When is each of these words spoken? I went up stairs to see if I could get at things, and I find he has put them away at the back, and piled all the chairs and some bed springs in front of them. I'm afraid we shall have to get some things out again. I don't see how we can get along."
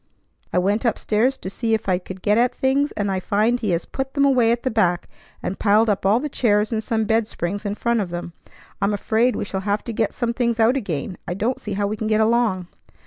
I 0.51 0.57
went 0.57 0.83
up 0.83 0.97
stairs 0.97 1.37
to 1.37 1.47
see 1.51 1.75
if 1.75 1.87
I 1.87 1.99
could 1.99 2.23
get 2.23 2.35
at 2.35 2.55
things, 2.55 2.91
and 2.93 3.11
I 3.11 3.19
find 3.19 3.59
he 3.59 3.69
has 3.69 3.85
put 3.85 4.15
them 4.15 4.25
away 4.25 4.51
at 4.51 4.63
the 4.63 4.71
back, 4.71 5.07
and 5.43 5.59
piled 5.59 5.91
all 6.03 6.19
the 6.19 6.27
chairs 6.27 6.71
and 6.71 6.83
some 6.83 7.05
bed 7.05 7.27
springs 7.27 7.65
in 7.67 7.75
front 7.75 8.01
of 8.01 8.09
them. 8.09 8.33
I'm 8.81 8.95
afraid 8.95 9.35
we 9.35 9.45
shall 9.45 9.59
have 9.61 9.83
to 9.83 9.93
get 9.93 10.11
some 10.11 10.33
things 10.33 10.59
out 10.59 10.75
again. 10.75 11.19
I 11.27 11.35
don't 11.35 11.61
see 11.61 11.73
how 11.73 11.85
we 11.85 11.97
can 11.97 12.07
get 12.07 12.19
along." 12.19 12.65